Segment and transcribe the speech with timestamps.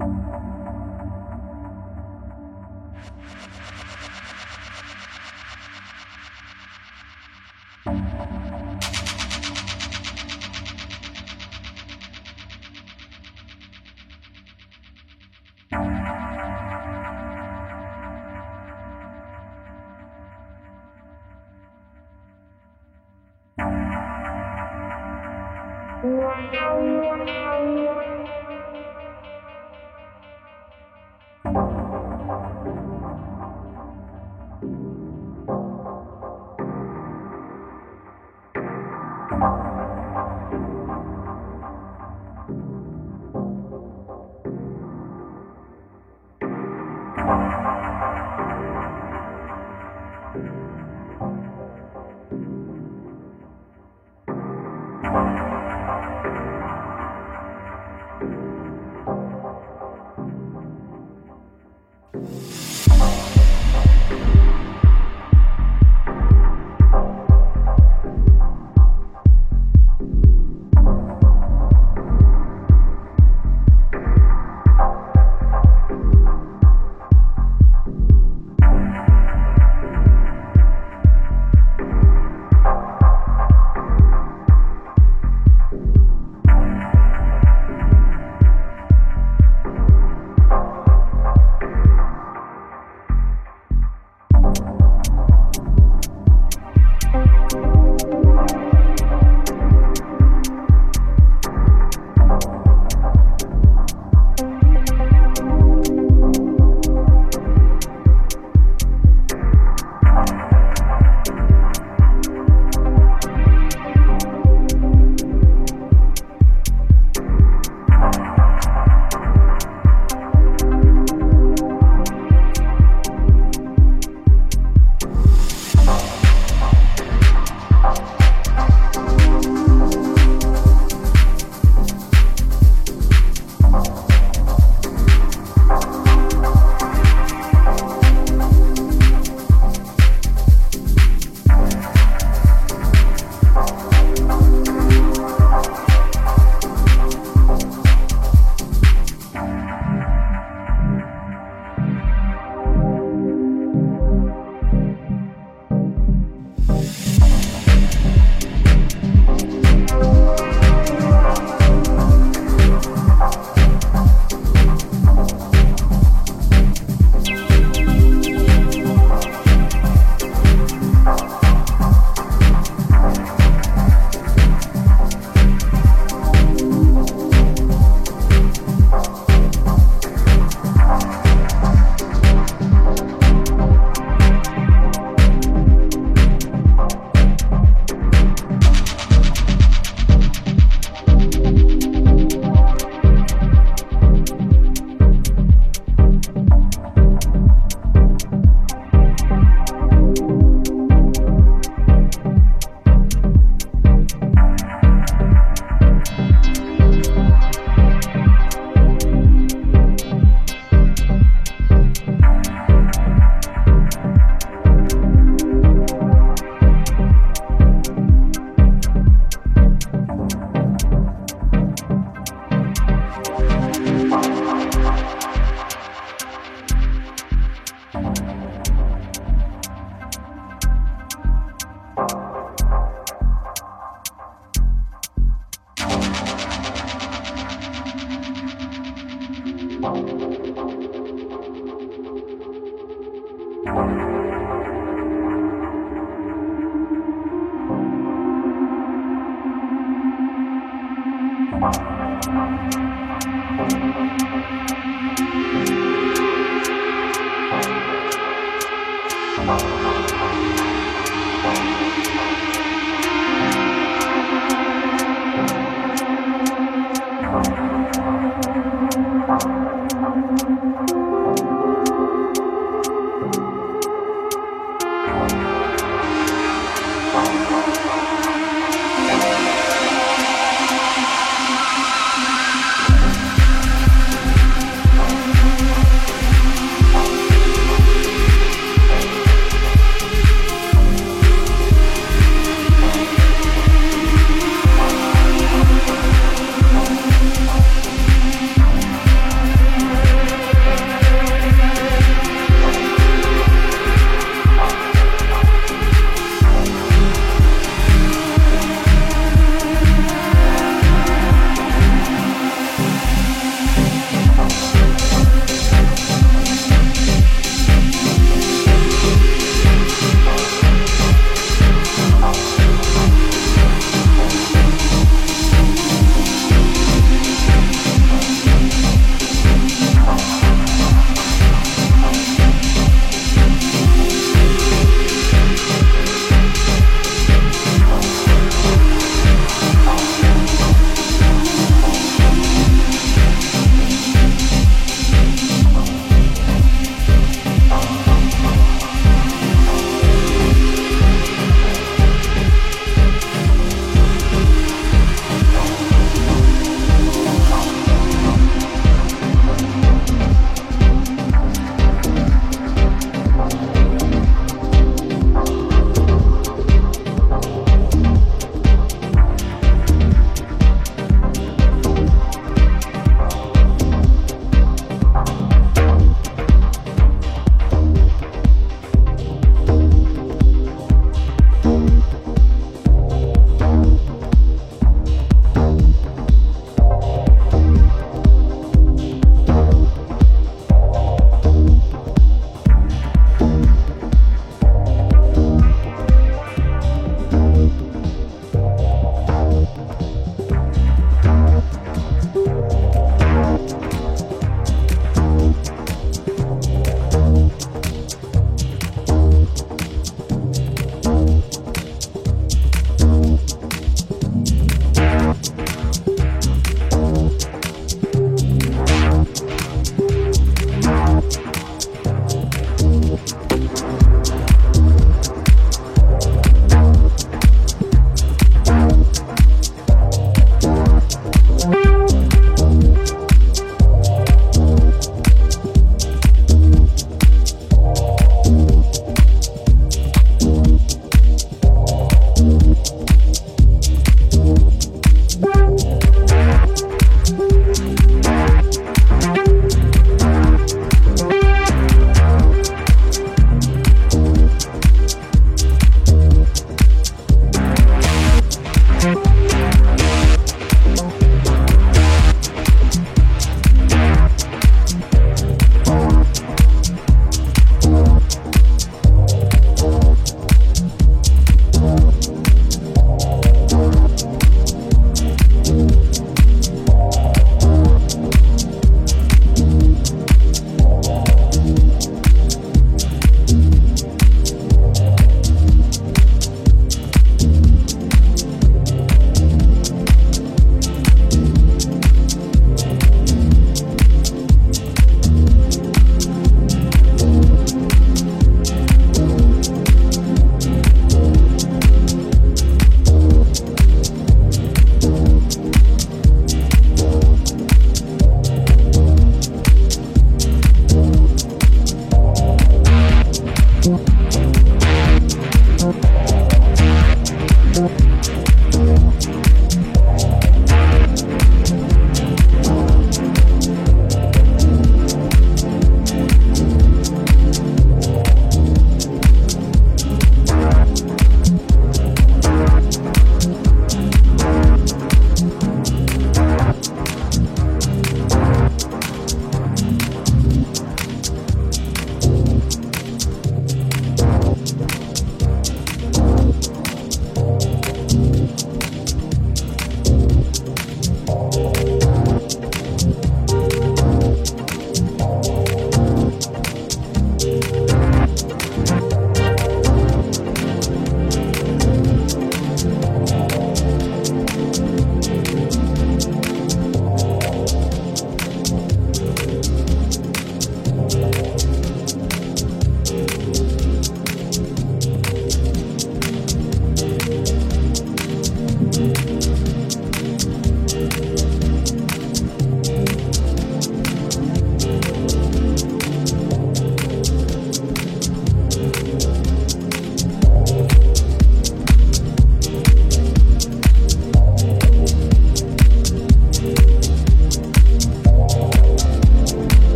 [0.00, 0.53] you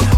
[0.00, 0.11] Yeah.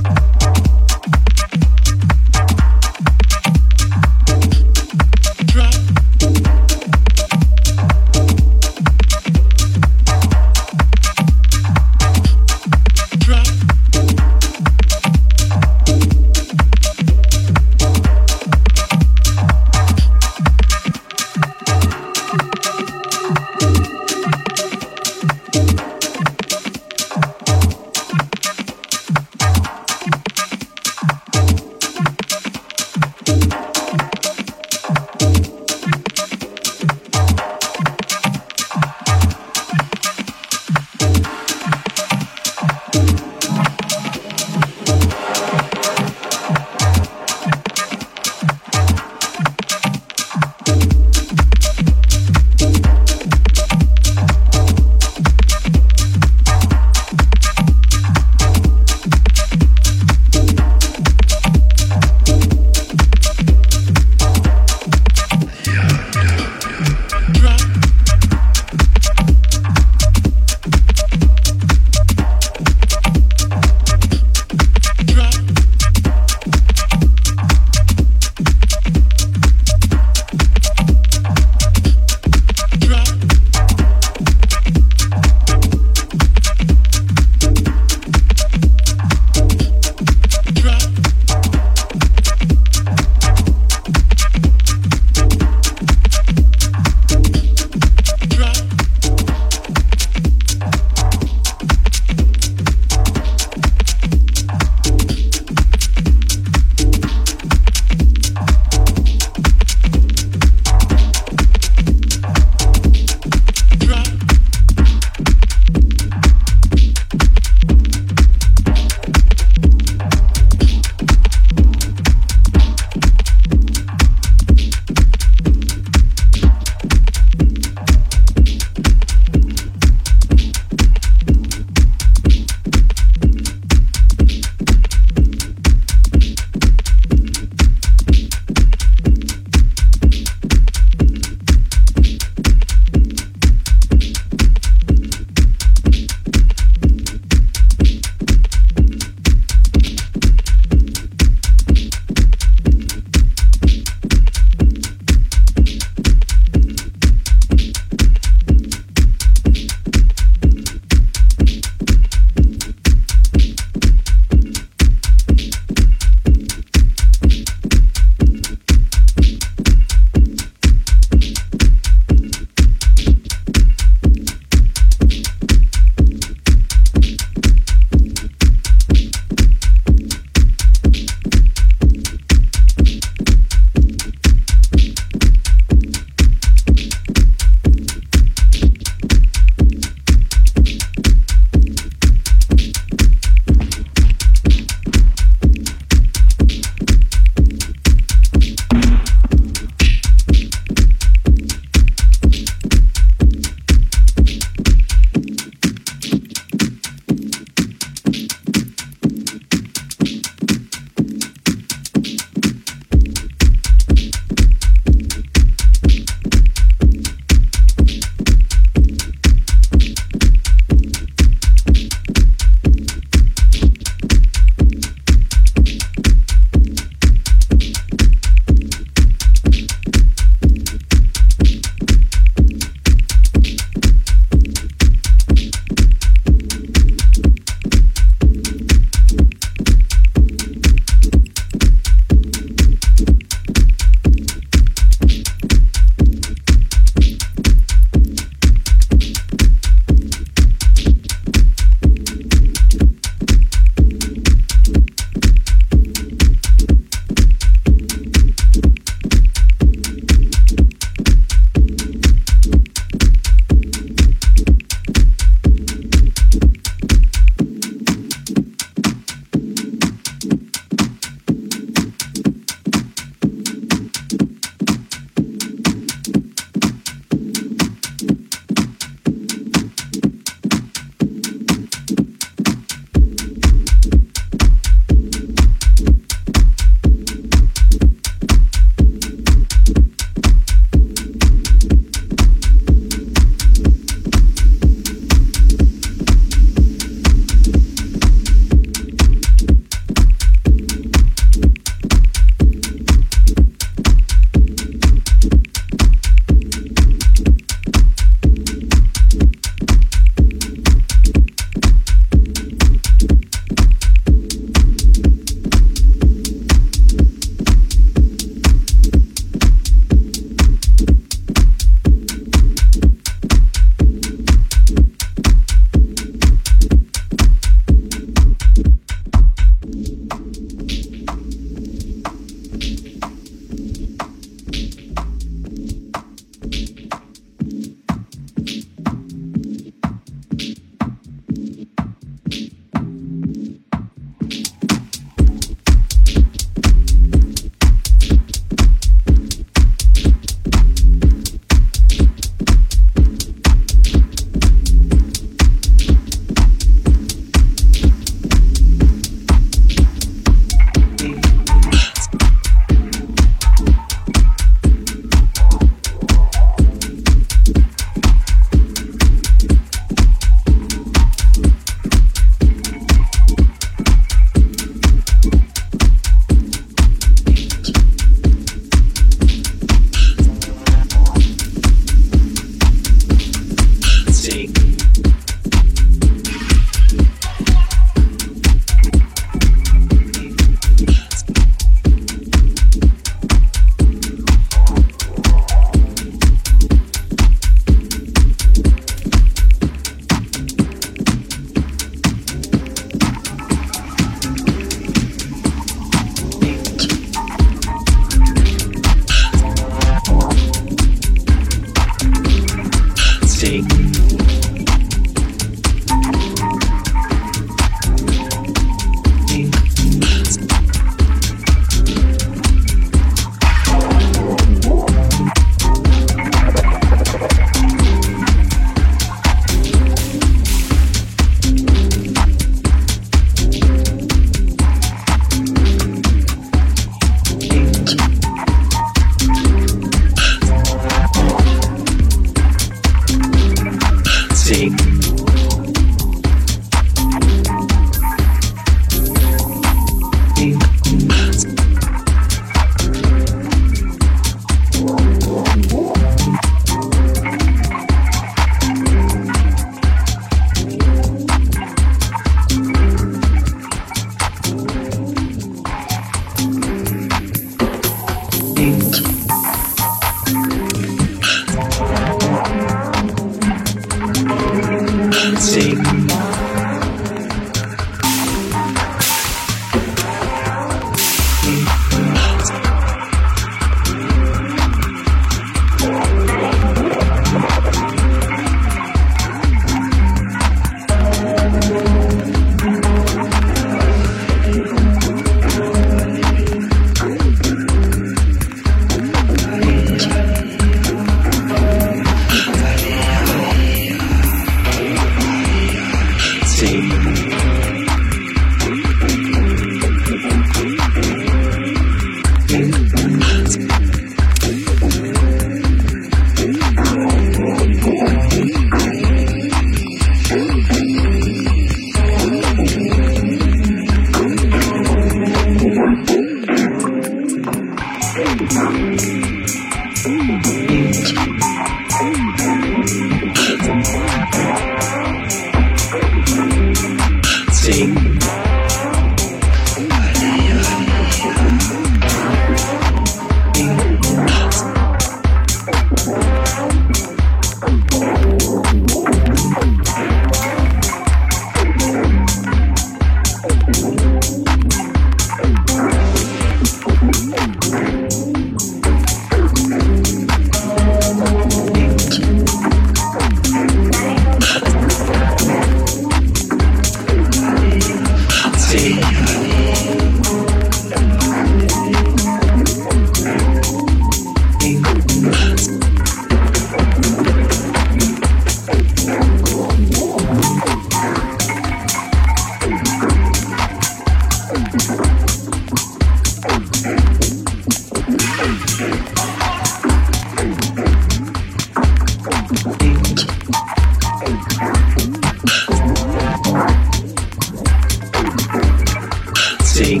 [599.74, 600.00] sing.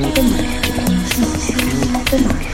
[0.00, 0.60] もね
[2.10, 2.53] で